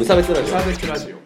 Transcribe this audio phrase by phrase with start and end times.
[0.00, 0.46] 無差別ラジオ。
[0.46, 1.16] サーベスラジオ。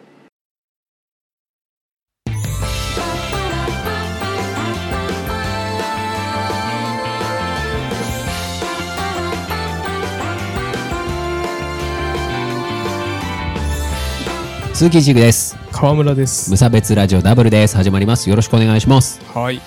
[14.73, 15.55] 鈴木軸です。
[15.71, 16.51] 川村です。
[16.51, 17.77] 無差別ラジオダブルです。
[17.77, 18.29] 始まります。
[18.29, 19.21] よろしくお願いします。
[19.33, 19.61] はい。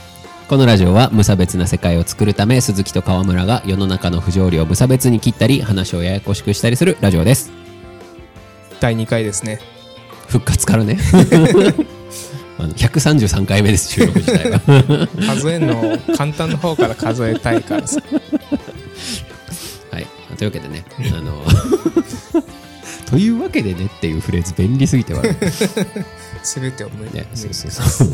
[0.50, 7.67] このラジオは無差別な世界を作るため鈴木と川村が世の中の不条理を無差別に切ったり話をややこしくしたりするラジオです
[8.80, 9.60] 第2回ですね。
[10.28, 10.98] 復活からね。
[12.60, 14.58] あの133回目です収録自体が
[15.26, 18.00] 数えるの簡単な方から数えたいからさ。
[19.92, 20.06] はい。
[20.36, 21.44] というわけでねあの
[23.08, 25.36] というわけでねっていうフレーズ便利すぎてはある
[26.42, 28.12] 全てを無理ねそうそうそそう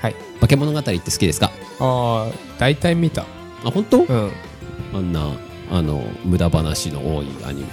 [0.00, 0.14] はい。
[0.40, 1.52] 化け物語って好きですか？
[1.80, 3.22] ああ大体見た。
[3.64, 4.30] あ本当、うんうん。
[4.94, 5.30] あんな
[5.70, 7.68] あの無駄話の多いアニメを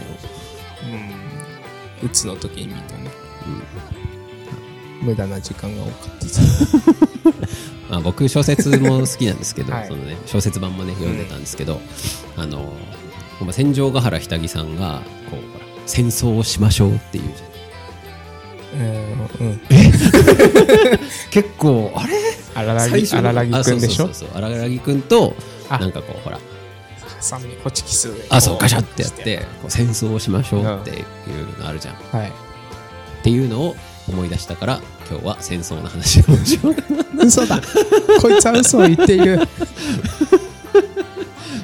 [2.04, 3.10] うつの時に見たね、
[5.02, 6.42] 無駄な時間が多かったです。
[7.90, 9.88] まあ、僕小説も好きなんですけど、はい。
[9.88, 11.80] そのね、小説版もね読んでたんですけど、
[12.36, 12.74] あの
[13.40, 15.40] ほんま戦場ヶ原ひたぎさんがこう
[15.86, 17.48] 戦争をしましょうっていうじゃ
[18.78, 18.80] ん。
[18.80, 19.62] うんうん。
[21.32, 22.14] 結構あれ？
[22.56, 24.06] 荒らぎ荒らぎくんでしょ？
[24.06, 24.38] あそうそうそうそう。
[24.38, 25.36] 荒らぎくんと
[25.70, 25.78] あ。
[25.78, 26.44] なんかこうほらハ
[27.20, 32.32] サミホチキスであそうこガシャってやって戦争をしましょうっていうのあるじゃん、っはい。
[33.24, 33.76] ていうのを
[34.08, 36.76] 思い出したから今日は戦争の話をしよう
[37.26, 37.60] 嘘だ。
[38.22, 39.40] こいつは嘘を言っている。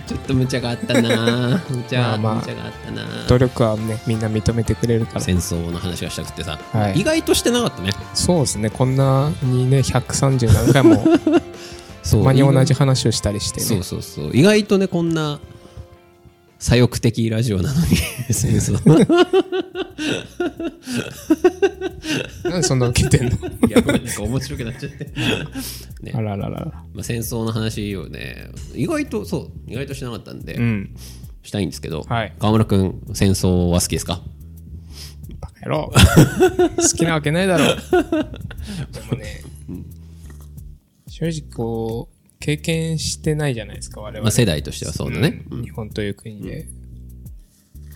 [0.05, 1.61] ちょっと無茶があったな。
[1.69, 2.35] 無茶まあまあ。
[2.35, 3.03] 無茶があったな。
[3.27, 5.21] 努力はねみんな認めてくれるから。
[5.21, 6.99] 戦争の話がしたくてさ、はい。
[6.99, 7.91] 意外としてなかったね。
[8.13, 8.69] そうですね。
[8.69, 11.05] こんなにね130何回も
[12.03, 13.65] そたまに同じ話をしたりしてね。
[13.65, 14.31] そうそうそう。
[14.35, 15.39] 意外とねこんな
[16.59, 17.95] 左翼的ラジオなのに。
[18.31, 18.73] 戦争
[22.43, 23.31] なんでそんな受けてんの？
[23.67, 25.05] いやなんか面白くなっちゃって、
[26.03, 26.11] ね。
[26.13, 26.65] あらららら。
[26.93, 30.95] まあ、戦争の話をね意外とそう意外としてなかったんで、うん。
[31.41, 32.33] したいんですけど、はい。
[32.39, 34.21] 川村君戦争は好きですか？
[35.39, 35.91] バカ野郎。
[36.77, 37.65] 好きなわけないだろ。
[37.73, 37.77] う
[38.93, 39.41] でもね
[41.13, 45.61] 正直こう経験してないじゃないですか我々、まあ、世代としてはそうだね、うん。
[45.61, 46.65] 日本という国で、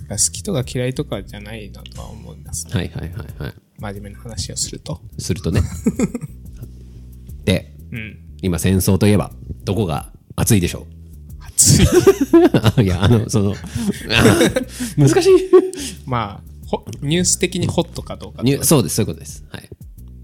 [0.08, 3.54] 好きとか嫌いとかじゃないなとは思います、はいはいはいはい。
[3.80, 5.02] 真面目な話をすると。
[5.18, 5.62] するとね。
[7.44, 8.20] でうん。
[8.44, 9.32] 今戦争といえば
[9.64, 10.86] どこが熱いでしょ
[11.42, 11.44] う？
[11.44, 11.88] 熱い。
[12.54, 13.56] あ いやあのそのあ
[14.96, 15.34] 難しい。
[16.06, 19.44] まあほニュース的にホットかどうかそうですそういうことです。
[19.50, 19.68] はい。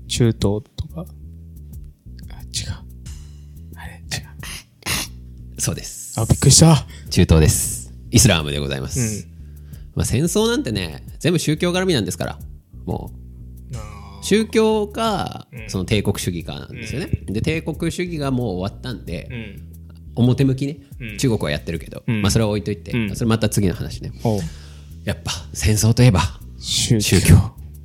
[0.08, 0.62] 中東と
[0.94, 1.08] か。
[2.30, 2.83] あ違う
[5.64, 6.20] そうです。
[6.20, 6.86] あびっくりした。
[7.10, 7.94] 中東です。
[8.12, 9.32] イスラームでございます、うん。
[9.96, 12.40] まあ、戦争なんてね全部宗教絡みなんですから。
[12.86, 13.14] も
[13.72, 19.74] うあ宗教かその帝国主義かなんですよね、で帝国主義がもう終わったんで、ーうん。
[20.16, 21.18] 表向きね、うん。
[21.18, 22.22] 中国はやってるけど、ん。
[22.22, 23.16] まあ、それは置いといて、うん。
[23.16, 24.12] それまた次の話ね。
[25.06, 26.22] やっぱ戦争といえば
[26.58, 27.36] 宗宗教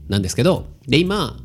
[0.08, 1.36] なんですけどで今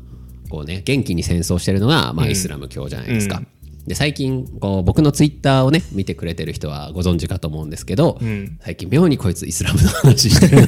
[0.48, 3.40] こうね元気に戦争してるのが、まあ、イスラム教じゃないですか、
[3.86, 8.58] で最近こう僕のツイッターをね見てくれてる人はご存知かと思うんですけど、ん。
[8.60, 10.66] 最近妙にこいつイスラムの話してる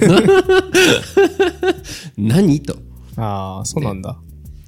[2.19, 2.61] 何？
[2.61, 2.77] と。
[3.17, 4.19] ああそうなんだ、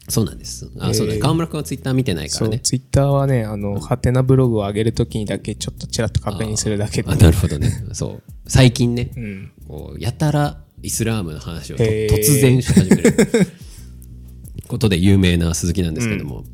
[0.09, 0.71] そうなんです。
[0.81, 1.19] あ、そうだね。
[1.21, 2.61] 川村君はツイッター見てないからね。
[2.61, 7.11] ツイッターはね、あの、ハテナブログを上げるときにだけちょっとちらっと確認するだけで。
[7.11, 7.15] あ。
[7.15, 7.71] なるほどね。
[7.93, 8.23] そう。
[8.47, 9.53] 最近ね、うん。
[9.69, 13.17] こうやたらイスラームの話を突然し始める。
[14.69, 16.45] ことで有名な鈴木なんですけども、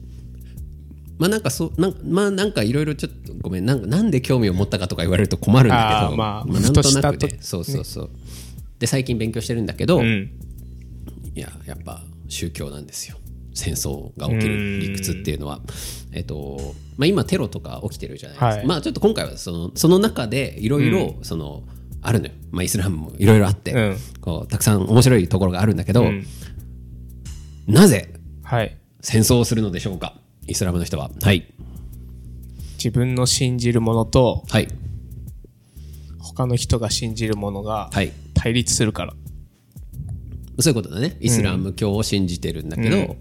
[1.19, 8.11] まあなんかそうなんまあなんかいろいろちょっとごめんなんかなんで興味を持ったかとか言われると困るんだけどあーまあなんふとしたとねそうそうそう、
[8.79, 10.31] で最近勉強してるんだけど、うん。
[11.35, 13.17] いややっぱ宗教なんですよ。
[13.55, 15.61] 戦争が起きる理屈っていうのは。
[16.13, 18.67] えっとまあ今テロとか起きてるじゃないですか、はい。
[18.67, 21.65] まあちょっと今回はそのその中でいろいろその、
[22.03, 23.97] あるのよ、まあ、イスラムもいろいろあって、うん。
[24.21, 26.27] こうたくさん面白いところがあるんだけど、うん。
[27.67, 28.13] なぜ
[28.43, 28.77] はい。
[29.01, 30.21] 戦争をするのでしょうか？
[30.47, 31.11] イスラムの人は。
[31.23, 31.53] はい。
[32.77, 34.69] 自分の信じるものと、はい。
[36.19, 38.13] 他の人が信じるものがはい。
[38.35, 39.15] 対立するから。
[40.61, 41.17] そういうことだね。
[41.21, 43.17] イスラム教を信じてるんだけど、うん。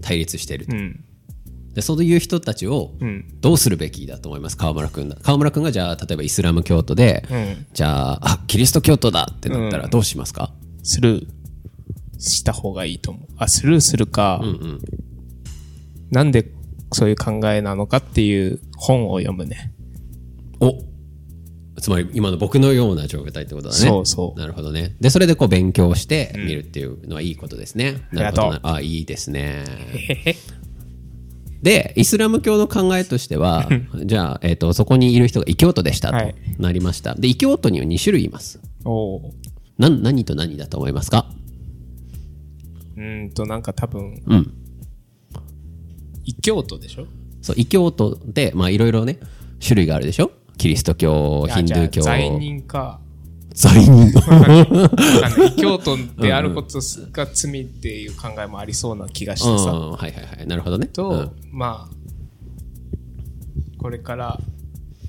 [0.00, 1.04] 対立してると、うん。
[1.74, 3.40] でそういう人たちをうん。
[3.40, 4.56] どうするべきだと思います？
[4.56, 5.16] 川村君だ。
[5.22, 7.66] 川村君がじゃあ例えばイスラム教徒で、うん。
[7.72, 11.26] じゃああキリスト教徒だってなったらどうしますか、スルー
[12.18, 13.28] した方がいいと思う。
[13.36, 14.80] あ、スルーするか、うんうん
[16.12, 16.52] なんで
[16.92, 19.72] そういう考えなのかっていう本を読むね。
[20.60, 20.78] お
[21.80, 23.80] つまり今の僕のような状態ってことだね。
[23.80, 24.94] そうそうなるほどね。
[25.00, 27.92] で、それでこう勉強してみるっていうのはいいことですね。
[28.12, 29.64] んなるほどなあいいですね。
[31.62, 33.68] で、イスラム教の考えとしては、
[34.04, 37.14] じゃあ、えっ、と、そこにいる人が異教徒でしたとはいなりました。
[37.14, 38.60] で、異教徒には2種類います。
[38.84, 39.22] おう
[39.78, 41.32] な何と何だと思いますか？
[42.96, 44.61] うーんと、なんか多分、うん。
[46.24, 47.06] 異教徒でしょ？
[47.40, 49.18] そう、異教徒で、まあ、いろいろね、
[49.60, 50.30] 種類があるでしょ？
[50.58, 52.02] キリスト教、ヒンドゥー教。
[52.02, 53.00] 罪人か。
[53.54, 54.08] 罪人。
[55.46, 56.80] 異教徒であること
[57.10, 59.72] が罪っていう考えもありそうな気がしてさ。
[59.72, 60.46] うん、はいはいはい。
[60.46, 60.86] なるほどね。
[60.86, 61.94] と、うんまあ、
[63.78, 64.38] これから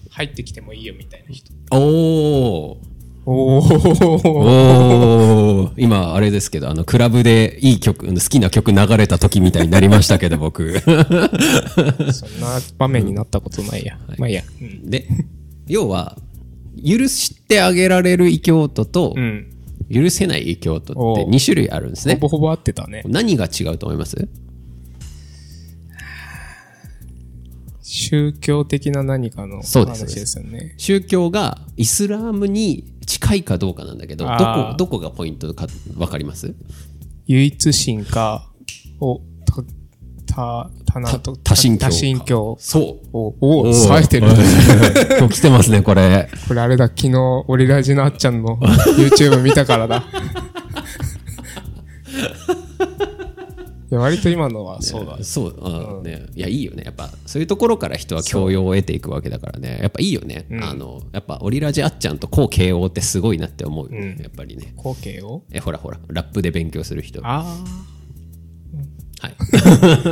[0.10, 1.52] 入ってきてもいいよみたいな人。
[1.72, 1.80] おー。
[1.80, 2.78] お
[3.26, 10.96] おおー今あれですけどあのクラブでいい曲好きな曲流れた時みたいになりましたけど僕そん
[12.42, 13.98] な場面になったことないや。
[14.18, 14.44] まあいいや。
[14.62, 14.90] うん。
[14.90, 15.08] で
[15.68, 16.18] 要は
[16.78, 19.50] 許してあげられる異教徒とうん。
[19.92, 23.04] 許せない異教徒っておう2種類あるんですねほぼほぼ合ってたね。
[23.06, 24.28] 何が違うと思います？
[27.82, 30.74] 宗教的な何かのそうです話ですよね。
[30.78, 36.54] 宗教がイスラムに近いかどうかなんだけどどこどこがポイントか分かります？
[37.28, 38.52] 唯一神か、
[39.00, 39.64] お、た、
[40.36, 42.58] た、たなんと、多神教多神教。
[42.60, 44.28] そうお、お、おー冴えてる。
[45.20, 50.04] 今日来てますねこれこれあれだ、昨日、オリラジのあっちゃんの YouTube 見たからだ。
[53.94, 55.18] や、割と今のはそうだ。
[55.24, 56.84] そう、あね、いや、いいよね。
[56.86, 59.80] やっぱ、そういうところから人は教養を得ていくわけだからね。
[59.82, 60.48] やっぱいいよね。
[60.62, 64.74] あの、やっぱ、オリラジあっちゃんとこう慶応ってすごいなって思うよ、うんやっぱりね。
[64.78, 67.22] 光景をえ、ほらほら、ラップで勉強する人。
[67.22, 67.46] は
[69.22, 69.36] あい。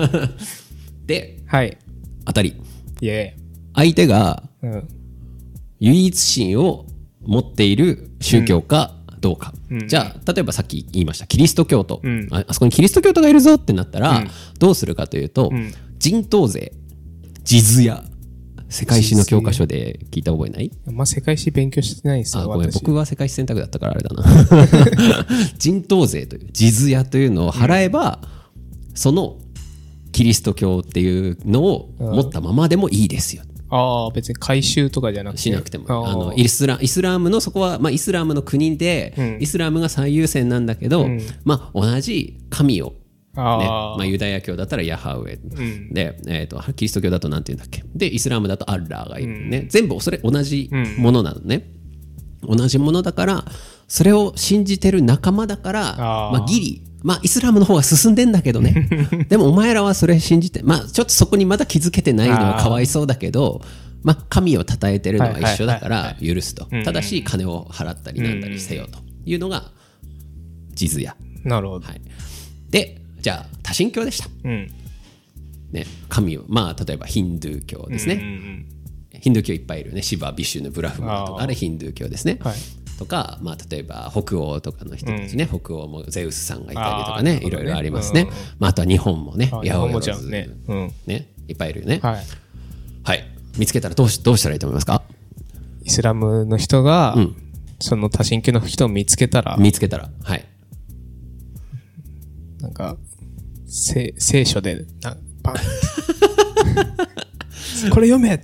[1.06, 1.58] で、あ。
[1.58, 1.78] はい。
[2.26, 2.56] 当たり。
[3.02, 3.36] いえ。
[3.74, 4.88] 相手がうん。
[5.80, 6.86] 唯一心を
[7.22, 9.54] 持っている宗教かどうか。
[9.70, 12.02] うんじゃあ、例えばさっき言いました、キリスト教徒。
[12.04, 14.24] うんああそこにキリスト教徒がいるぞってなったら、
[14.60, 16.74] どうするかというと、ん人頭税、
[17.44, 18.04] 地図や、
[18.70, 20.72] 世界史の教科書で聞いた覚えない？
[20.88, 22.76] あんま世界史勉強してないんですあ、よ、ごめん、私。
[22.76, 24.24] 僕は世界史選択だったからあれだな。
[25.60, 28.22] 人頭税という、地図屋というのを払えば、
[28.96, 29.38] その
[30.14, 33.44] キリスト教っていうのを持ったままでもいいですよ。
[33.72, 35.42] ああ、別に回収とかじゃなくて。
[35.42, 35.86] しなくても。
[36.08, 39.38] あのイスライスラムのそこは、まあ、イスラムの国で、うん。
[39.40, 41.20] イスラムが最優先なんだけど、ん。
[41.46, 42.94] まあ、同じ神を、ね
[43.34, 45.94] まあ、ユダヤ教だったらヤハウェ、ん。
[45.94, 47.84] で、えー、とキリスト教だとなんて言うんだっけ？
[47.96, 51.72] でイスラムだとアッラーがいるね、全部それ同じものなのね、
[52.44, 53.46] 同じものだから
[53.88, 58.88] それを信じてる仲間だからまあ、ギリまあ、イスラムの方が進んでんだけどね。
[59.30, 63.62] でも、お前らはそれ信じて、まあ、ちょっとそこにまだ気づけてないのはかわいそうだけど、
[64.04, 66.68] まあ、神を称えてるのは一緒だから許すと。
[66.84, 69.72] ただし、金を払ったりなんだりせよというのが、
[70.76, 71.16] 地図や。
[71.44, 71.88] なるほど。
[71.88, 72.02] はい。
[72.70, 74.30] で、じゃあ、多神教でした。
[74.44, 74.72] うん。
[75.72, 78.66] ね、神を、まあ、例えばヒンドゥー教ですね。
[79.20, 80.02] ヒンドゥー教いっぱいいるね。
[80.02, 82.38] シバ、ビシュヌ、ブラフマとか、あれヒンドゥー教ですね。
[82.42, 88.22] はいとか、まあ、例えば北欧とかの人たちね、北欧もゼウスさんがいたりとかね、ねいろいろありますね。
[88.22, 88.28] うん
[88.60, 90.50] まあ、あとは日本もね、あ八百万ね。
[90.68, 90.94] うん。
[91.06, 92.00] ね、いっぱいいるよね。
[92.02, 92.24] はい。
[93.04, 93.28] はい。
[93.58, 95.02] 見つけたらどうしどうしたらいいと思いますか？
[95.84, 97.36] イスラムの人が、ん
[97.80, 100.10] その多神教の人を見つけたら、見つけたら。
[100.24, 100.46] はい。
[102.62, 102.98] なんか、
[103.66, 105.56] 聖聖書で、なバン
[107.90, 108.40] これ読め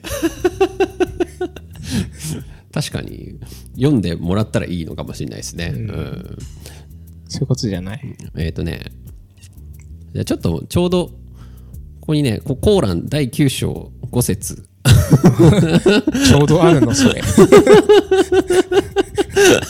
[2.77, 3.39] 確かに、
[3.75, 5.71] 読んでもらったらいいのかもしれないですね。
[5.73, 6.37] うん。
[7.27, 8.15] そういうことじゃない？
[8.37, 8.91] えっ、とね、
[10.13, 11.13] じゃあちょっとちょうど、こ
[12.01, 14.63] こにね、コーラン第9章5節
[16.27, 17.23] ちょうどあるの、それ。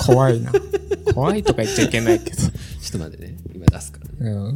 [0.06, 0.52] 怖いな。
[1.14, 2.36] 怖いとか言っちゃいけないけど。
[2.36, 2.52] ちょっ
[2.92, 4.32] と待ってね、今出すからね。
[4.32, 4.56] うん。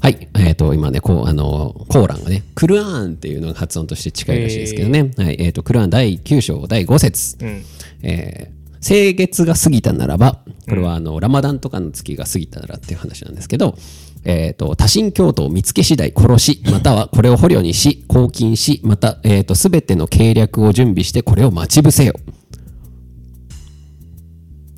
[0.00, 0.28] はい。
[0.38, 5.10] えっ、と、今ね、こう、あの、コーランがね、クルアーンっていうのが発音として近いらしいですけどね。
[5.16, 5.36] はい。
[5.40, 7.62] えっ、と、クルアーン第9章第5節うん。
[8.02, 10.38] えー清月が過ぎたならば、
[10.68, 13.76] これはあの、ラマダンとかの月が過ぎたならっていう話なんですけど、
[14.24, 22.14] えっ、と、多神教徒を見つけ次第殺し、またはこれを捕虜にし、 拘禁し、また、えっ、と、すべての計略を準備してこれを待ち伏せよ。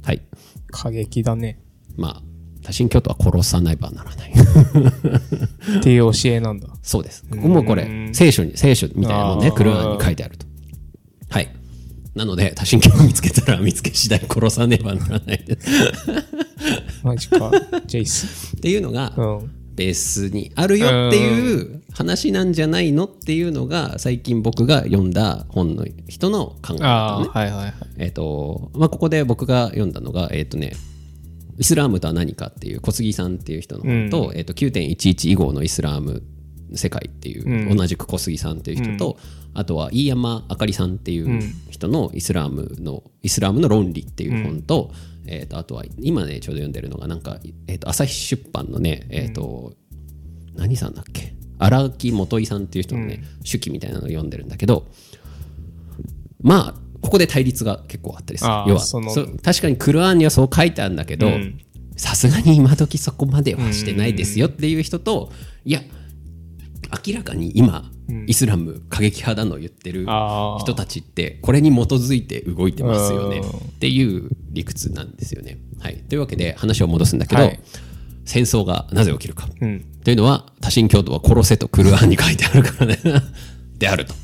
[0.03, 0.23] はい。
[0.71, 1.61] 過激だね。
[1.97, 2.23] まあ、
[2.63, 4.33] 多神教徒は殺さねばならない。
[5.81, 6.69] っていう教えなんだ。
[6.83, 7.25] そうです。
[7.31, 10.47] ここもこれ、聖書に、聖書みたいなもんね、クルアンに書いてあると。
[11.31, 11.49] はい。
[12.15, 15.69] なので、多神教を見つけたら見つけ次第殺さねばならないです。
[17.03, 17.51] マジか。
[17.87, 18.57] ジェイス。
[18.57, 19.51] っていうのが、うん。
[19.77, 27.29] ベースにあるよっていう話なんじゃないのっていうのが最近僕が読んだ本の人の考え方ああ、ね。
[27.33, 27.75] はいはいはい。
[27.97, 30.75] えっ、と、まあ、ここで僕が読んだのが、えっ、とね、
[31.61, 36.23] イスラームとは何かっていう小杉さんっていう人の本と,、えー、と9.11以後のイスラーム
[36.75, 37.77] 世界っていう、うん。
[37.77, 39.19] 同じく小杉さんっていう人と、
[39.53, 44.91] あとは飯山あかりさんっていう人のイスラームのイスラームの論理っていう本と,、
[45.27, 49.75] えー、とあとは今ねちょうど読んでるのがなんか、えー、と朝日出版のねえっ、と、
[50.55, 51.35] 何さんだっけ？
[51.59, 54.87] 荒木元井さんっていう人のね、手記みたいなのを読んでるんだけど
[56.41, 58.51] まあここで対立が結構あったりする。
[58.67, 61.59] 要は確かにクルアンにはそう書いてあるんだけどうん。
[61.97, 65.31] さすがに今時そこまではしてないですよっていう人と
[65.67, 65.83] いや
[67.07, 67.91] 明らかに今
[68.27, 70.05] イスラム過激派だの言ってる。
[70.05, 73.39] 人たちってこれに基づいて動いてますよね。
[73.39, 73.49] うん。
[73.49, 75.59] っていう理屈なんですよね。
[75.81, 77.61] はい、というわけで話を戻すんだけど、はい。
[78.25, 79.49] 戦争がなぜ起きるか。
[79.61, 79.85] うん。
[80.05, 82.99] というのは多神教徒は殺せとクルアンに書いてあるからね
[83.79, 84.15] であると。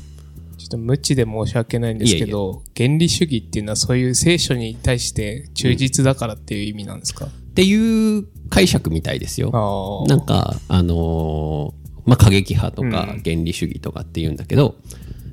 [0.67, 10.05] ちょっと無知で申し訳ないんですけど、原理主義っていうのはそういう聖書に対して忠実だからっていう意味なんですか、っていう解釈みたいですよ。
[10.09, 14.75] なんか、あのーまあ、過激派とかうん原理主義とかっていうんだけど、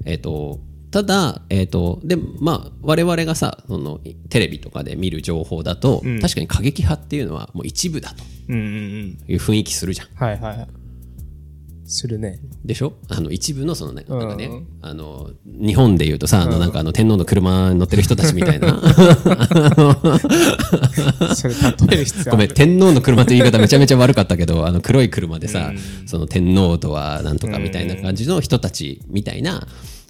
[0.05, 0.61] えっ、と、
[0.93, 9.19] ただ、えっ、と、で、まあ、我々がさ、その、テレビとかで見る情報だと、うん確かに過激派っていうのはもう一部だとうんうんうん。
[9.29, 10.09] いう雰囲気するじゃん。
[10.15, 10.84] はいはい。
[11.87, 12.41] するね。
[12.65, 12.95] でしょ？
[13.09, 14.51] あの一部のそのね、うんなんかね、
[14.83, 18.81] あの、日本で言うとさ、あの、なんかあの、天皇の車に乗ってる人たちみたいな、
[21.35, 21.61] それ例
[21.93, 22.49] える必要ごめん。
[22.49, 25.73] 天皇の車って言い方めちゃめちゃ悪かったけど、あの黒い車でさ、
[26.07, 29.67] その天皇とはなんとかみたいな感じの人たちみたいな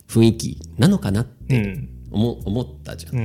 [0.08, 1.88] 雰囲気なのかなってうん。
[2.14, 3.16] 思思ったじゃん。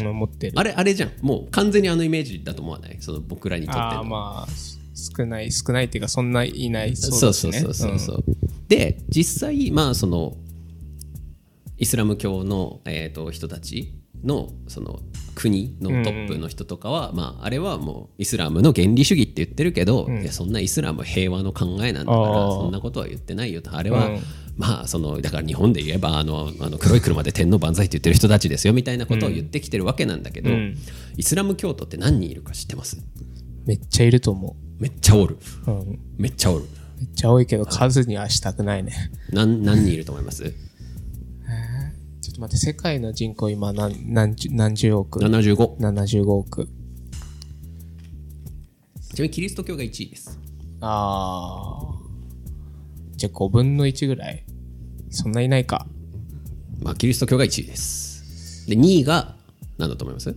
[0.56, 1.12] あれ、あれじゃん。
[1.22, 2.98] もう完全にあのイメージだと思わない？
[3.02, 4.48] その僕らにとってああ、の。
[5.00, 7.60] まあ、少ない、少ないっていうか、そんないないそそううですね。
[7.60, 8.24] そうそうそうそう。
[8.68, 10.38] で、実際、まあその、
[11.78, 15.00] イスラム教の、えー、と人たちのその
[15.34, 23.74] 国のトップの人とかは、まあ、あれはもうイスラムの原理主義って言ってるけど、いやそんなイスラム平和の考えなんだからそんなことは言ってないよと。
[23.78, 24.20] あれは、うん。
[24.58, 30.78] まあそのだから日本で言えばあのあの黒い車で天皇万歳って言ってる人たちですよみたいなことを言ってきてるわけなんだけど、うん。
[31.16, 33.02] イスラム教徒って何人いるか知ってます？
[33.66, 35.72] めっちゃいると思めっちゃおるう。
[35.72, 36.00] うん。
[36.18, 36.66] めっちゃおる
[36.98, 39.12] めっちゃ多いけど、数にはしたくないね。
[39.32, 40.44] 何何人いると思います？
[40.44, 46.66] ちょっと待って、世界の人口今何、何十、何十億 ?75 ?75 億。
[46.66, 46.74] ちな
[49.20, 50.40] みにキリスト教が1位です
[50.82, 51.96] ああ。
[53.16, 54.46] じゃあ5分の1ぐらい？
[55.10, 55.88] そんないないか。
[56.82, 58.68] まあ、キリスト教が1位です。
[58.70, 59.36] で、2位が
[59.78, 60.34] 何だと思います？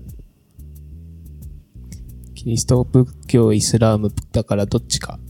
[2.43, 5.21] キリスト仏教、イスラムだからどっちか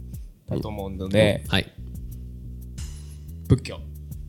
[0.49, 1.71] だと思うので、はい。
[3.49, 3.81] 仏教。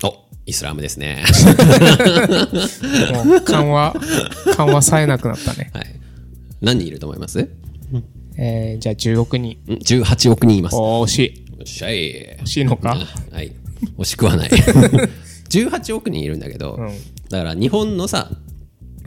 [0.04, 1.24] おイスラムですね。
[3.26, 3.96] もう緩和、
[4.58, 5.72] 緩和さえなくなったね。
[5.74, 5.86] はい。
[6.60, 7.40] 何人いると思います？
[7.42, 7.50] ん
[8.38, 9.60] えー、じゃあ10億人。
[9.66, 10.76] ?18 億人います。
[10.76, 11.64] よおー、惜しい。
[11.64, 12.38] っしゃい。
[12.42, 12.98] 惜しいのか？
[13.32, 13.54] はい。
[13.98, 14.50] 惜しくはない。
[15.50, 16.90] 18億人いるんだけど、うん。
[17.30, 18.30] だから日本のさ、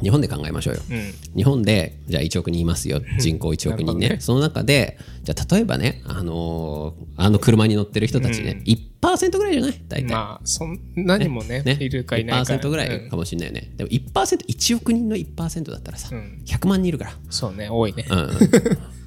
[0.03, 0.83] 日本で考えましょうよ。
[0.91, 1.12] うん。
[1.37, 3.00] 日本でじゃあ1億人いますよ。
[3.19, 4.09] 人口1億人ね。
[4.11, 4.17] ね。
[4.21, 9.83] その中でじゃあ例えばね、あのーあの車に乗ってる人たちね、1%ぐらいじゃない？
[9.88, 12.53] 大体、まあ、そんなにもね、ね、いるかいないか。
[12.55, 13.07] 1%ぐらうん。
[13.07, 16.43] いかもしれないよね、でも 1%1 億人の1%だったらさ、ん。
[16.45, 18.05] 100万人いるから、そうね、多いね。
[18.11, 18.31] うん、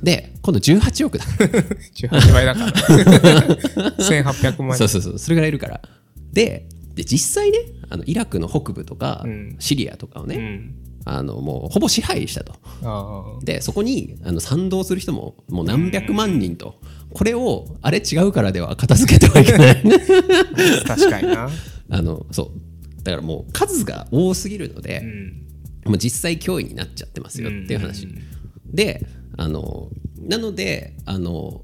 [0.03, 1.25] で今度18億だ。
[1.96, 2.72] 18倍だから。
[3.98, 4.77] 1800万人。
[4.77, 5.19] そうそうそう。
[5.19, 5.81] それぐらいいるから。
[6.34, 6.65] で
[7.00, 9.56] で実際ねあのイラクの北部とか、ん。
[9.60, 10.75] シリアとかをね、うん。
[11.06, 12.53] あのもうほぼ支配したと。
[12.84, 16.75] あでそこにあの賛同する人ももう何百万人と
[17.13, 19.82] これをあれ違うからでは片付けてはいけない。
[20.84, 21.50] あ、確かにな。
[21.89, 23.03] あのそう。
[23.03, 25.00] だからもう数が多すぎるので、
[25.86, 25.91] うん。
[25.91, 28.08] もう実際脅威になっちゃってますよっていう話、
[28.65, 31.63] であのなのであの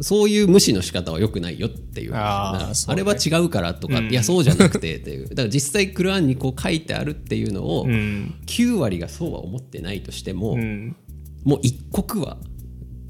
[0.00, 8.40] そういう無視の仕方は良くないよっていう話ああれは違うからとか、いやそうじゃなくてっていうだから実際クルアンにこう書いてあるっていうのを、うん。
[8.46, 10.96] 9割がそうは思ってないとしても、うん。
[11.44, 12.36] もう一国は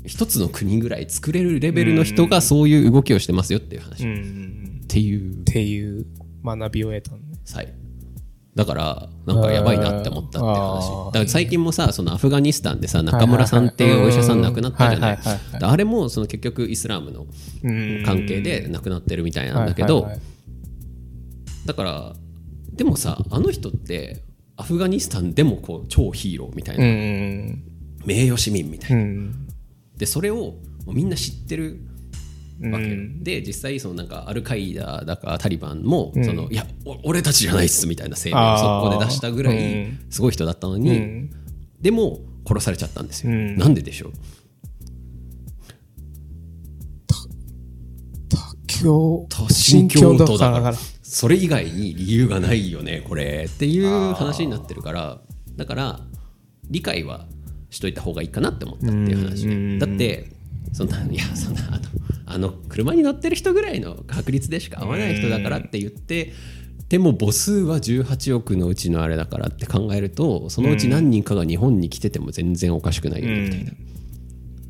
[0.06, 4.84] 一つの国ぐらい作れるレベルの人がそういう動きをしてますよっていう話、うっん。
[4.88, 6.06] ていうっていう
[6.44, 7.24] 学びを得たのね。
[7.44, 7.74] 際
[8.54, 10.90] だからなんかやばいなって思ったって話。
[10.90, 11.06] ー。
[11.06, 15.18] だから最近もさそのアフガニスタンでさ中村さんっていうお医者さん亡くなったじゃない。
[15.62, 17.26] あれもその結局イスラムの
[17.62, 18.02] うん。
[18.04, 20.08] 関係で亡くなってるみたいなんだけど
[21.66, 22.12] だから
[22.72, 24.24] でもさあの人って
[24.56, 27.62] アフガニスタンでもこう超ヒーローみたいな、うん。
[28.04, 28.96] 名誉市民みたいな。
[28.96, 29.46] うん。
[29.96, 30.54] でそれを
[30.86, 31.80] みんな知ってる
[32.60, 41.30] わけよ、で実際そのなんかアルカイダだかタリバンも、そのいやお俺たちじゃないっすみたいな声明を速攻で出したぐらいすごい人だったのに、
[41.80, 44.12] でも殺されちゃったんですよ、なんででしょう？
[48.82, 50.74] 今日新京都だから。
[51.02, 55.20] それ以外に理由がないよねこれっていう話になってるから
[55.56, 56.00] だから
[56.70, 57.26] 理解は
[57.68, 59.78] しといた方がいいかなって思ったっていう話で。
[59.78, 60.30] だって
[60.72, 61.80] そんないやそんなあの
[62.26, 66.32] あの車に乗ってる人ぐらいの確率でしか会わない人だからって言って
[66.88, 73.72] でも母数は18億のうちのあれだからって考えるとそのうち何人かが日本に来てても全然おかしくないよねみたいな。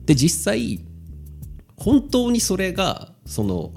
[0.04, 0.80] で実際
[1.76, 3.72] 本当にそれがその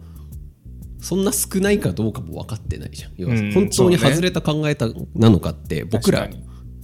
[1.00, 3.12] そんな少ないかどうかも分かってないじゃん。
[3.18, 6.30] 要は本当に外れた考えたなのかって僕ら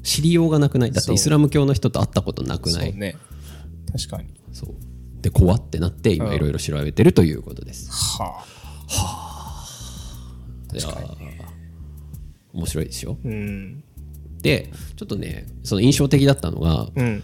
[0.03, 0.91] 知りようがなくない。
[0.91, 2.93] だってイスラム教の人と会ったことなくない。
[2.93, 3.15] ね。
[3.91, 4.33] 確かに。
[4.53, 4.75] そう
[5.21, 8.31] で怖ってなって今いろいろ調べてるということです、はあ。
[8.31, 8.43] は
[10.73, 10.77] あ。
[10.77, 10.87] いや
[12.53, 13.83] 面白いでしょ、うん、
[14.41, 17.23] でちょっとねその印象的だったのが、うん、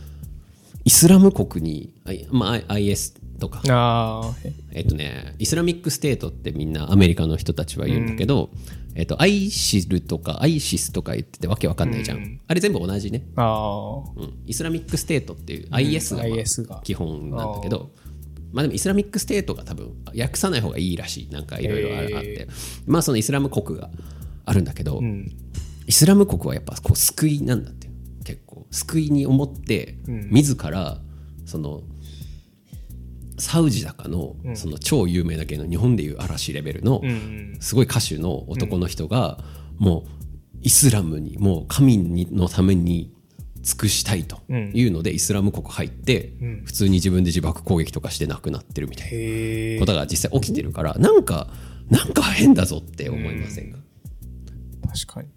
[0.84, 1.94] イスラム国に、
[2.32, 3.62] まあ、IS とか。
[3.70, 4.34] あ
[4.72, 13.24] えっとね Islamic State ってみんなアメリカの人たちは言うんだけど、うん、えっと、アイシルとかアイシスとか言っててわけわかんないじゃん、うん、あれ全部同じね。
[13.36, 16.24] あ、うん、 Islamic State っていう IS が,、
[16.68, 17.92] まあ、基本なんだけど、
[18.52, 21.30] まあでも Islamic State が多分訳さない方がいいらしい。
[21.30, 22.48] なんかいろいろあって。
[22.88, 23.90] まあそのイスラム国が
[24.46, 25.02] あるんだけど、
[25.88, 27.90] イスラム国はやっぱこう救いなんだって
[28.24, 28.66] 結構。
[28.72, 31.00] 救いに思って自ら
[31.46, 31.82] その
[33.38, 37.02] サウジだかのその超有名だけど日本でいう嵐レベルの
[37.60, 39.40] すごい歌手の男の人が
[39.78, 40.10] もう
[40.62, 43.14] イスラムにもう神のために
[43.62, 46.34] 尽くしたいというのでイスラム国入って
[46.66, 51.48] 普通に自分で自爆攻撃とかして亡くなってるみたいなことが実際起きてるからなんか
[51.90, 53.80] なんか変だぞって思いませんか？
[54.94, 55.28] 確かに。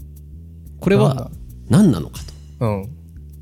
[0.80, 1.30] これは
[1.68, 2.20] 何なのか
[2.58, 2.97] と、うん、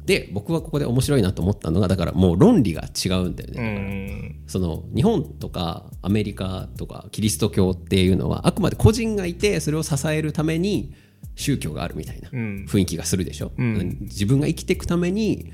[0.07, 4.37] で僕はここで面白いなと思ったのがだからもう論理が違うんだよね。
[4.47, 10.95] その日本とかアメリカとかキリスト教っていうのはあくまで個人がいてそれを支えるために
[11.35, 15.53] 宗教があるみたいな雰囲気がするでしょ、うん、自分が生きていくために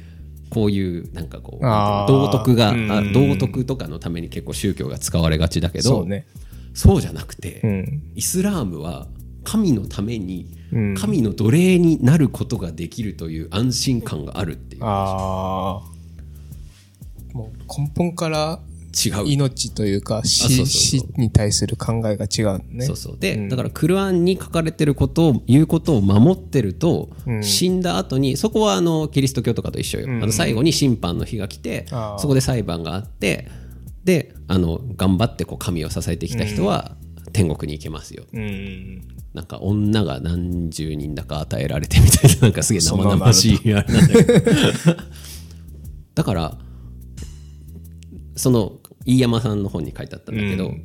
[0.51, 2.75] こういうなんかこう道徳が
[3.15, 6.27] 道徳とかのために結構宗教が使われがちだけどそう,、ね、
[6.75, 9.09] そうじゃなくて、うん、イスラームは
[9.45, 10.47] 神のために
[10.99, 14.83] 神の奴隷になることができるという安心感があるっていう。
[14.85, 15.83] あ
[17.33, 18.61] もう根本から
[18.93, 19.25] 違う。
[19.27, 22.85] 命というか死死に対する考えが違うね。
[22.85, 23.17] そうそう。
[23.19, 31.87] で、うん、だからクルアンに書かれてることを言うことを守ってると、うん、死んだ後にそこはあのキリスト教とかと一緒よ、うん、あの最後に審判の日が来て
[32.19, 33.49] そこで裁判があって
[34.05, 36.97] であの頑張ってこう神を支えてきた人は
[37.33, 38.25] 天国に行けますよ、
[39.35, 44.41] なんか女が何十人だか与えられてみたいななんかすげえ生々しいあれなんだけど。
[46.15, 46.59] だから
[48.37, 48.75] その
[49.07, 50.85] 飯山さんの本に書いてあったんだけど、うん、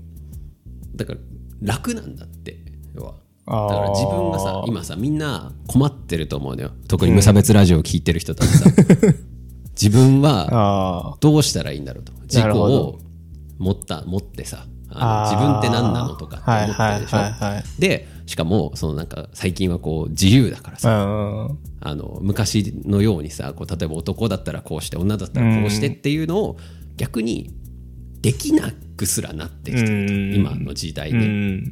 [0.95, 1.19] だから
[1.62, 2.57] 楽なんだって
[2.95, 3.15] 要は。
[3.45, 6.71] だから自分がさ今さみんな困ってると思うのよ。
[6.88, 9.15] 特に無差別ラジオを聞いてる人たちさ、うん、
[9.71, 12.13] 自分はどうしたらいいんだろうと。
[12.27, 12.99] 事故を
[13.57, 26.57] 持った持ってさ自分って何なのとかって思ってるでしょ、でしかもそのなんか最近はこう自由だからさあの昔のようにさこう例えば男だったらこうして女だったらこうしてっていうのを
[26.97, 27.53] 逆に
[28.21, 31.71] できなくすらなってきてる今の時代で。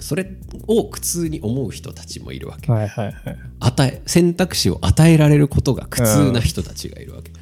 [0.00, 0.30] それ
[0.68, 3.16] を苦痛に思う人たちもいるわけ、はいはいはい、
[3.58, 7.32] 与え選択肢を与えられることが苦痛な人たちがいるわけ、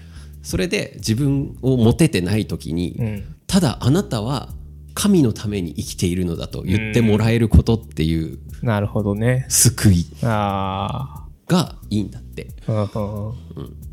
[0.43, 4.55] それで自分を持ててない時に、うん、ただあなたは
[4.97, 12.49] 神のために生きているのだと言ってもらえることっていうなるほどね救いがいいんだって。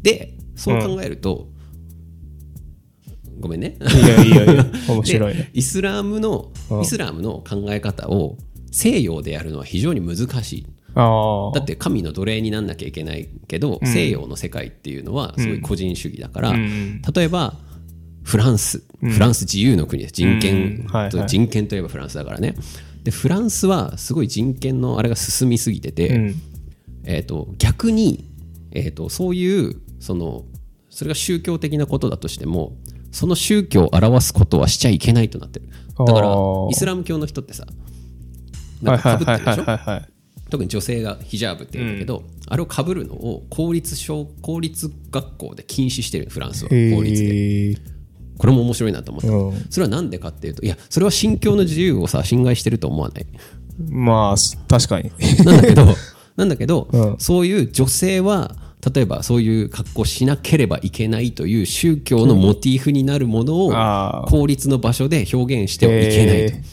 [0.01, 1.49] でそう考えると、
[3.39, 3.77] ごめんね。
[3.81, 5.49] いやいやいや 面白いね。
[5.53, 8.37] イスラムのイスラムの考え方を
[8.71, 10.65] 西洋でやるのは非常に難しい。
[10.95, 17.57] だって神の奴隷になんなきゃいけないけど、うん、西洋の世界っていうのはすごい個人主義だから、うん、例えば
[18.23, 20.13] フランス、フランス自由の国です。
[20.13, 22.55] 人権と、人権といえばフランスだからね。
[23.03, 26.33] でフランスはすごい人権のあれが進みすぎてて、
[27.03, 28.29] えー、と逆に、
[28.71, 30.45] えー、とそういうその
[30.89, 32.77] それが宗教的なことだとしても
[33.11, 35.67] その宗教を表すことはしちゃいけないとなってる。
[35.97, 36.29] だから
[36.71, 37.65] イスラム教の人ってさ
[38.81, 39.65] なんかかぶってるでしょ？
[40.49, 46.69] 特に女性がヒジャーブって言うんだけど、うん、あれをかぶるのを公立小公立学校で禁止してるフランスは。
[46.69, 47.77] 法律で
[48.37, 49.67] これも面白いなと思った、うん。
[49.69, 53.25] それはなんでかっていうといやそれは信教の自由をさ侵害してると思わない。
[53.89, 54.35] まあ、
[54.67, 55.11] 確かに。
[55.45, 55.85] なんだけど
[56.35, 57.15] なんだけど、うん。
[57.19, 58.55] そういう女性は
[58.93, 66.55] 例えばそういう格好しなければいけないという宗教のモチーフになるものを公立の場所で表現してはいけないと。
[66.55, 66.63] えー。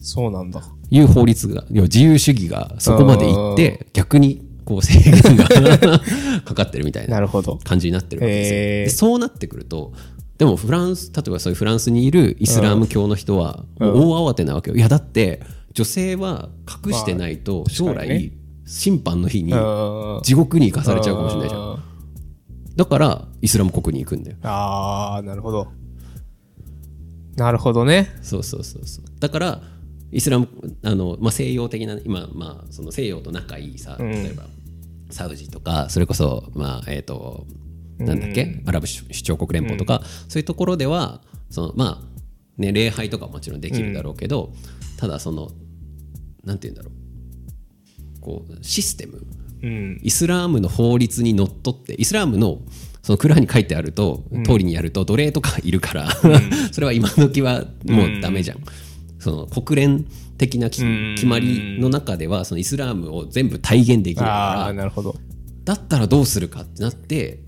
[0.00, 0.62] そうなんだ。
[0.90, 5.48] いう法律が、要は自由主義がそこまでいって、逆にこう制限が
[6.44, 7.26] かかってるみたいな。
[7.64, 9.08] 感じになってるわけですよ。
[9.10, 9.94] そうなってくると、
[10.36, 14.76] でもフランス、例えばそういうフランスにいるイスラム教の人は、大慌てなわけよ。
[14.76, 15.40] いや、だって、
[15.72, 16.50] 女性は
[16.86, 18.30] 隠してないと、将来
[18.66, 21.60] 審判の日にうん地獄に行かされちゃうかもしれないじゃん。
[21.60, 21.84] あ
[22.76, 24.36] だから、イスラム国に行くんだよ。
[24.36, 25.68] ーあー、なるほど。
[27.36, 28.10] なるほどね。
[28.20, 29.04] そうそうそうそう。
[29.18, 29.62] だから、
[30.12, 30.48] イスラム、
[30.82, 34.44] あの、まあ、西洋的な、今、まあ、その西洋と仲いいさ、例えば、
[35.10, 37.46] サウジとか、それこそ、まあ、えっ、と、
[37.98, 44.52] なんだっけ、アラブ首長国連邦とか、そういうところでは、その、まあ、ね、礼拝とかももちろんできるだろうけど、
[44.96, 45.50] ただ、その、
[46.44, 48.20] なんて言うんだろう。
[48.20, 49.26] こう、システム、
[49.62, 50.00] うん。
[50.02, 52.60] イスラームの法律にのっとってイスラームの
[53.02, 56.10] そのクラーンに書いてあると、通りにやると奴隷とかいるから、
[56.72, 58.58] それは今時はもうダメじゃん、
[59.18, 60.06] その国連
[60.38, 60.84] 的な決
[61.26, 65.14] まりの中ではそのイスラームを全部体現できるからなるほど。
[65.64, 67.40] だったらどうするかってなって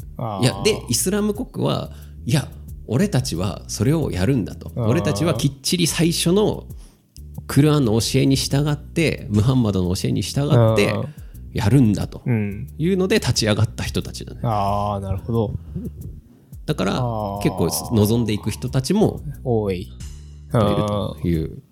[0.42, 1.92] いやでイスラム国は
[2.26, 2.48] いや
[2.86, 6.66] 俺たちはそれをやるんだと俺たちはきっちり最初の
[7.46, 10.94] クルアンの教えに従ってムハンマドの教えに従って
[11.52, 12.68] やるんだとうん。
[12.78, 15.54] いうので立ち上がった人たちだねああ、なるほど。
[16.66, 16.92] だから
[17.42, 19.80] 結構望んでいく人たちも多い。
[19.82, 19.86] い
[20.52, 21.62] るという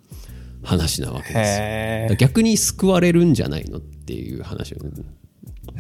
[0.63, 2.17] 話なわけです。
[2.17, 4.79] 逆に救われるんじゃないのっていう話を。
[4.79, 4.91] ね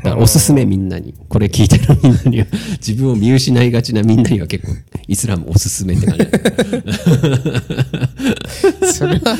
[0.02, 1.14] だからおすすめみんなに。
[1.28, 2.46] これ聞いてるみんなには。
[2.78, 4.72] 自分を見失いがちなみんなには結構
[5.08, 6.24] イスラムおすすめって感じ
[8.92, 9.36] それは、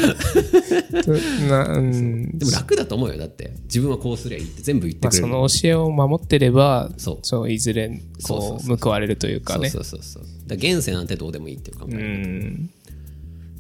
[1.05, 1.13] と
[1.49, 2.39] な、うん。
[2.39, 3.19] でも楽だと思うよ。
[3.19, 5.29] だって自分はこうすりゃいいって全部言ってまあ、くれる。
[5.29, 7.19] その教えを守ってれば、そう。
[7.23, 9.71] そう、いずれ、こう、報われるというかね。
[9.71, 10.33] そうそうそうそう。
[10.49, 12.71] だ現世なんてどうでもいいっていう考え、うん。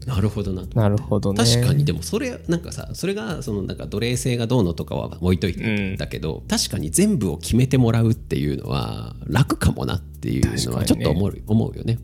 [0.09, 1.45] なるほどなとなるほどね。
[1.45, 11.99] 確かにでもそれなんかさそれがそのなんか奴隷制がどうのとかは置いといて、うんだけど確かに全部を決めてもらうっていうのは楽かもなっていうのはちょっと思う,、思うよね。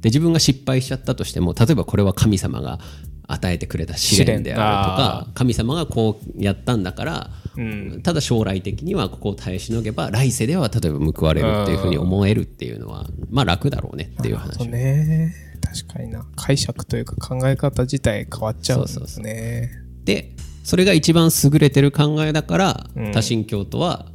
[0.00, 2.80] で自分が失敗しちゃったとしても例えばこれは神様が
[3.28, 8.00] 与えてくれた試練であるとか神様がこうやったんだから、うん。
[8.02, 15.47] ただ将来的にはここを耐えしのげば来世では例えば報われるっていうふうに思えるっていうのはまあ楽だろうねっていう話ね。
[15.58, 16.26] 確かにな。
[16.36, 19.70] 解釈というか考え方自体変わっちゃうんですね。
[20.04, 24.06] でそれが一番優れてる考えだから、うん多神教徒は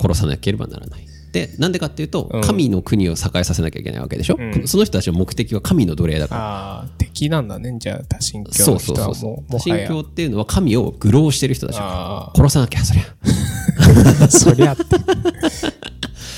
[0.00, 1.06] 殺さなければならない。
[1.32, 6.40] でなんでかっていうと、うん神の国を栄えさせなきゃいけないわけでしょ、うんその人たちの目的は神の奴隷だから。
[6.40, 7.74] ああ、敵なんだね。
[7.78, 9.64] じゃあ、多神教そうの人はそうそうそう多。
[9.64, 14.82] 神教っていうのは神を愚弄してる人たちあ殺さなきゃそりゃっ そりゃって。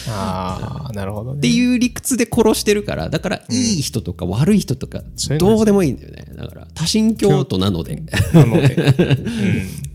[0.09, 1.41] ああ、なるほどね。
[1.41, 5.03] ていう理屈で殺してるからだからいい人とか悪い人とか
[5.39, 7.95] どうでもいいんだよねだから多神教徒なので。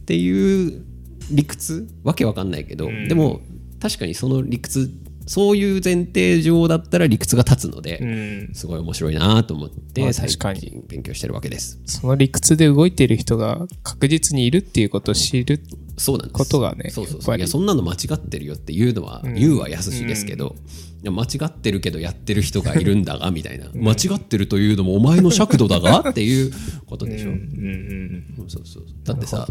[0.01, 0.83] っていう
[1.31, 3.41] 理屈わけわかんないけど、んでも
[3.79, 4.89] 確かにその理屈
[5.29, 8.49] そういう前提上だったら理屈が立つので、うん。
[8.55, 11.79] すごい面白いなと思っまあて最確かに近勉強してるわけです。
[11.85, 15.61] その理屈で動いている人が確実にいるっていうことを知る。
[15.99, 16.33] そうなんです。
[16.33, 17.37] ことがねそうそうそう。
[17.37, 20.55] いやそんなの間違ってるよっていうのは、言うは優しいですけど、
[21.03, 26.09] いや間違ってるけどやってる人がいるんだがみたいな、間違ってるというのもお前の尺度だが？
[26.09, 26.51] っていう
[26.85, 27.29] ことでしょ。
[27.29, 29.47] うんうんそうそうだってさ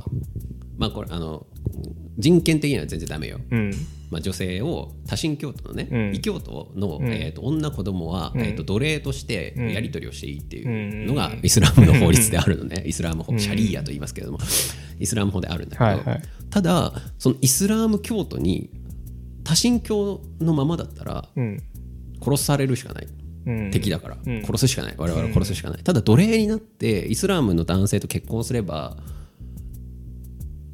[0.79, 1.47] まあこれあの
[2.17, 3.39] 人権的には全然ダメよ。
[3.51, 3.59] うん。
[3.59, 3.73] うん。
[4.11, 6.15] まあ、女性を多神教徒のね、うん。
[6.15, 14.39] 異教徒の、えー、と女子供は、えー、と奴隷としてやり取りをしていいっていうのがイスラムの法律であるのね、イスラム法シャリーアと言いますけれども。
[14.99, 16.23] イスラム法であるんだけど、はいはい。
[16.51, 18.71] ただそのイスラム教徒に
[19.45, 21.63] 多神教のままだったらうん。
[22.21, 23.07] 殺されるしかない。
[23.47, 23.71] うん。
[23.71, 24.43] 敵だから、うん。
[24.43, 24.95] 殺すしかない。
[24.97, 28.97] 我々は殺すしかない、ただ奴隷になってイスラムの男性と結婚すれば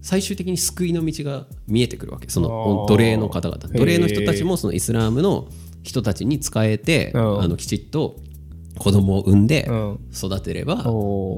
[0.05, 2.29] 最終的に救いの道が見えてくるわけ。
[2.29, 3.69] その奴隷の方々。
[3.73, 5.49] 奴隷の人たちもそのイスラムの
[5.83, 7.40] 人たちに仕えて、うん。
[7.40, 8.17] あのきちっと
[8.79, 9.99] 子供を産んでうん。
[10.14, 10.85] 育てれば、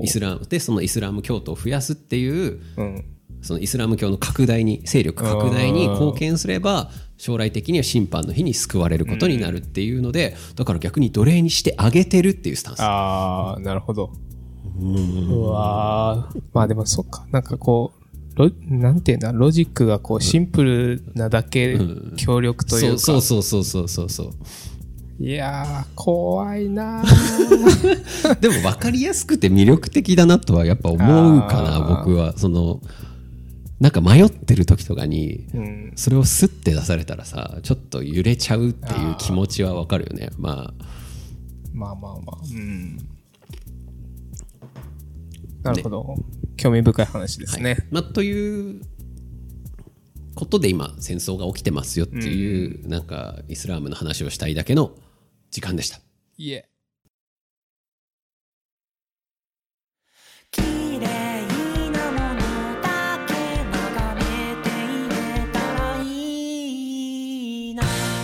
[0.03, 3.05] イスラムでそのイスラム教徒を増やすっていううん。
[3.41, 12.81] そのイスラム教の拡大に勢力拡大に貢献すれば将来的には審判の日に救われることになるっていうのでだから逆に奴隷にしてあげてるっていうスタンス。
[12.81, 14.11] ああ、なるほど。
[14.81, 16.43] うわー。
[16.53, 17.27] まあでもそっか。
[17.31, 17.96] なんかこう、
[18.37, 21.79] ロなんていうんだ、ロジックがこうシンプルなだけ
[22.17, 24.33] 強力というか、そうそうそうそうそうそう。
[25.19, 28.37] いやー、怖いなー。
[28.41, 32.37] でも分かりやすくて魅力的だなとはやっぱ思うかな僕は。
[32.37, 32.83] その
[33.81, 35.93] なんか迷ってる時とかにうん。
[35.97, 40.31] それをスッて出されたらさちょっと揺れちゃうっていう気持ちは分かるよね。
[40.37, 40.85] まあ。
[41.73, 42.39] まあまあまあ。
[42.43, 42.99] うん。
[45.67, 46.15] なるほど。
[46.57, 47.87] 興味深い話ですね。
[47.91, 48.83] まあ、という
[50.35, 54.93] ことで今戦争が起きてますよっていう、なんかイスラームの話をしたいだけの
[55.51, 56.01] 時間でした。
[56.37, 56.69] いえ。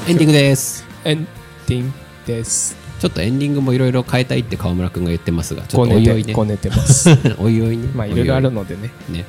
[0.09, 0.85] エンディングです。
[1.05, 1.26] エン
[1.68, 1.92] ディング
[2.26, 2.82] です。
[3.02, 6.22] ちょっとエンディングもいろいろ変えたいって川村くんが言ってますが、ちょっとおいおいね。
[6.22, 7.10] て、ごねてます。
[7.40, 7.88] おいおいね。
[7.96, 8.62] まあ、いろいろあるの。
[8.62, 8.92] のでね。
[9.08, 9.24] ね。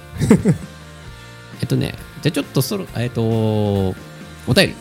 [1.60, 3.96] えっとね、じゃあちょっとそろ、えっと、お
[4.56, 4.76] 便り、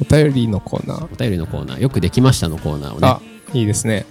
[0.00, 1.08] お便りのコーナー。
[1.12, 3.20] お便りのコーナー、よくできましたのコーナーをね、あ、
[3.52, 4.06] いいですね。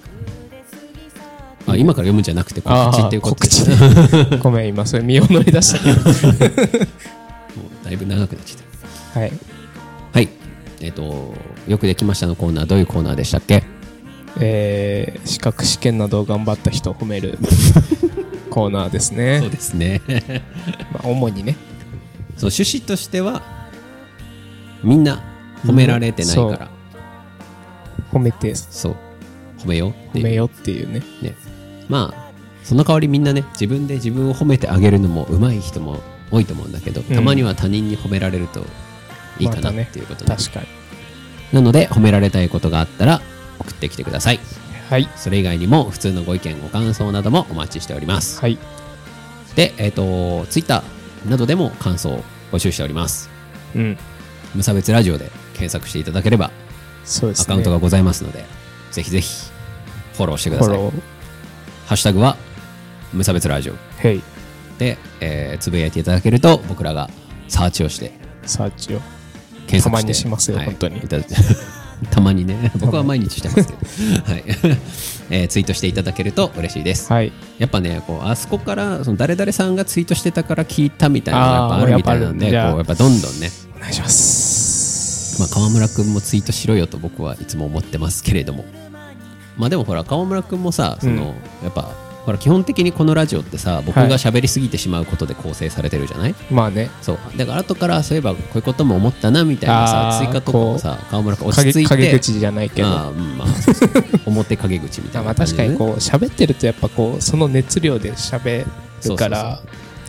[1.65, 5.83] あ今から読むんじゃなくて告知っていうことであー告知 ごめん、今それ身を乗り出した。
[5.83, 8.59] もうだいぶ長くなっちゃっ
[9.15, 9.19] た。
[9.19, 9.31] はい。
[10.13, 10.29] はい。
[10.79, 11.33] えっ、と、
[11.67, 13.76] よくできましたのコーナー、どういうコーナーでしたっけ？
[14.39, 17.37] えー、資格試験などを頑張った人を褒める
[18.49, 19.49] コーナーですそうね。
[19.49, 20.01] ですね。
[20.93, 21.55] まあ、主にね。
[22.37, 23.41] そう、趣旨としては、
[24.83, 25.21] みんな
[25.65, 26.69] 褒められてないから、
[28.11, 28.95] 褒めて、そう、
[29.59, 30.25] 褒めようっていう。
[30.25, 31.01] 褒めよっていうね。
[31.21, 31.35] ね。
[31.89, 32.31] まあ、
[32.63, 35.99] その代わりみんなね、自分で自分を褒めてあげるのも上手い人も
[36.31, 38.65] 多いと思うんだけど、たまには他人に褒められると
[39.39, 40.67] いいかなっていうことで、確かに。
[41.53, 43.21] なので、褒められたいことがあったら
[43.59, 44.39] 送ってきてください。
[44.89, 45.09] はい。
[45.15, 48.39] それ以外にも普通のご意見、ご感想などもお待ちしております。
[48.39, 48.57] はい。
[49.55, 53.29] で、えっ、と、ツイッターなどでも感想を募集しております。
[53.75, 53.97] うん。
[54.55, 56.51] 無差別ラジオで検索していただければ
[57.03, 57.43] そうですね。
[57.43, 58.45] アカウントがございますので、
[58.91, 59.49] ぜひぜひ
[60.13, 60.75] フォローしてください。
[60.75, 60.91] フォロー。
[61.87, 62.37] ハッシュタグは
[63.13, 64.21] 無差別ラジオヘイ。
[64.77, 67.09] で、えーつぶやいていただけると僕らが
[67.47, 68.11] サーチをして
[68.43, 69.01] サーチを。
[69.67, 71.01] 検索してたまにしますよはい本当にい
[72.11, 72.71] たまにね。
[72.79, 74.43] 僕は毎日してますけど、はい。
[75.29, 77.31] えーツイートしていただけると嬉しいです、はい。
[77.57, 83.51] やっぱねこうあそこからその誰々さんがツイートしてたから聞いたみたいなのがやっぱあるみたいなんでこうやっぱどんどんね。
[83.75, 85.39] お願いします。
[85.39, 88.65] まあ、川村くんもツイートしろよと僕はいつも思ってますけれども。
[89.57, 91.17] まあでもほら川村くんもさその、うん。
[91.63, 91.91] やっぱ
[92.27, 96.89] ほら基本的にこのラジオってさ僕が喋りすぎてしまうことで構成されてるじゃない、まあね。
[97.01, 97.17] そう。
[97.37, 101.95] だから後からそういえばこういうことも思ったなみたいなさ追加とかもさ川村くん落ち陰着いて。
[101.95, 102.89] 陰口じゃないけど。
[102.89, 103.91] あまあそうそう
[104.27, 108.65] 表陰口みたいなあまあ確かにこう喋ってるとやっぱこうその熱量で喋
[109.05, 109.61] るから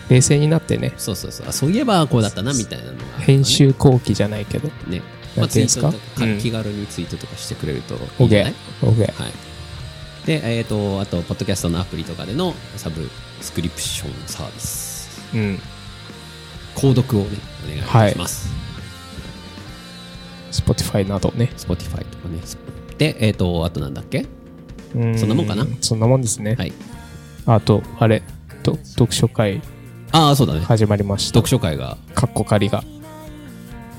[0.08, 0.94] 冷静になってね。
[0.96, 1.46] そうそうそう。
[1.48, 4.68] あそういえばこうだったなみたいなのが、編集後期じゃないけど。
[4.88, 5.02] ね。
[5.36, 5.96] まあ、ツイート
[6.40, 9.32] 気軽にツイートとかしてくれるといいんじゃない？OK OK はい。
[10.28, 13.08] で、えっ、と、あと、ポッドキャストのアプリとかでのサブ
[13.40, 15.58] スクリプションサービス、うん。
[16.76, 18.50] 購読をね、お願いします。
[20.52, 21.50] Spotify などね。
[21.56, 22.40] Spotify とかね。
[22.98, 24.26] で、えっ、と、あとなんだっけ？
[24.94, 25.66] うそんなもんかな？
[25.80, 26.56] そんなもんですね。
[26.58, 26.74] はい。
[27.46, 28.22] あとあれ
[28.62, 29.62] と読書会
[30.12, 30.60] ああ、そうだね。
[30.60, 31.38] 始まりました。
[31.38, 32.84] 読書会が、カッコ仮が。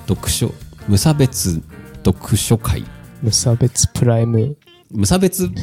[0.08, 0.54] 読書、
[0.88, 1.60] 無差別
[2.06, 2.84] 読書会。
[3.24, 4.56] 無差別プライム
[4.92, 5.54] 無差別、ん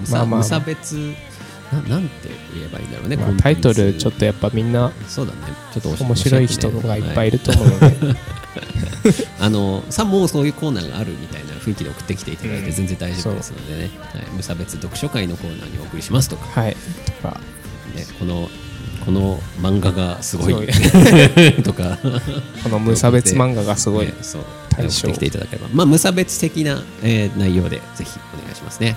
[0.00, 0.40] 無差まあまあ。
[0.40, 1.14] 無差別？
[1.72, 5.38] な、なんて言えばいいんだろうね、まあタイトルちょっとやっぱみんなそうだね。
[5.72, 7.38] ちょっと面白い人がいっぱいいる。
[7.38, 7.86] ると思うので。
[9.38, 12.72] あのさもうそういうコーナーがあるみたいな雰囲気で送ってきていただいてうん。
[12.72, 16.76] 全然大丈夫ですのでね、はい、無差別読書会のコーナーにお送りしますとか、はい。
[17.04, 17.40] とか
[17.94, 18.48] ね、この
[19.04, 20.54] この漫画がすごい。
[21.62, 21.98] とか。
[22.64, 24.06] この無差別漫画がすごい。
[24.06, 24.44] ねそう
[24.76, 25.68] 対象送ってきていただければ。
[25.72, 28.96] まあ無差別的な、えー内容でぜひお願いしますね。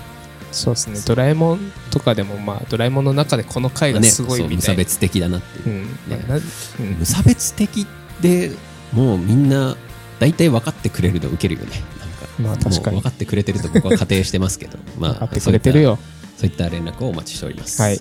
[0.52, 1.00] そうですね。
[1.06, 4.56] ドラえもんとかでもまあドラえもんの中でこの回がねすごいみたい。
[4.56, 5.68] な差別的だなっていう。
[5.68, 5.82] う、ん。
[5.84, 5.90] ね。
[6.08, 6.86] まあなうん。
[6.98, 7.86] 無差別的
[8.20, 8.50] で
[8.92, 9.76] もうみんな
[10.18, 11.82] 大体分かってくれるの受けるよね。
[11.98, 12.96] なんかまあ確かに。
[12.96, 14.78] 分かってくれてると僕は仮定してますけど。
[14.98, 15.98] まあ分かってくれてるよ。
[16.36, 17.80] そういったそういった連絡をお待ちしております。
[17.80, 17.98] はい。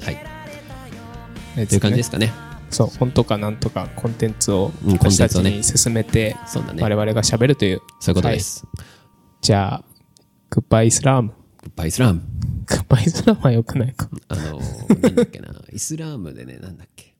[1.67, 2.31] という感じですかね。
[2.69, 6.81] そう本とかなんとかコンテンツを私たちに進めてそうだね。
[6.83, 8.65] 我々が喋るというそういうことです。
[9.41, 9.83] じゃあ
[10.49, 12.21] goodbye イスラーム goodbye イスラーム。
[12.65, 15.53] goodbye イスラームは良くないかあのー、なんだっけな。
[15.73, 17.15] イスラームでね、なんだっけ。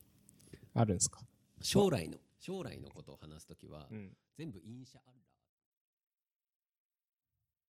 [0.75, 1.19] あるんですか？
[1.61, 4.99] 将来の、将来のことを話すときは、うん全部インシャ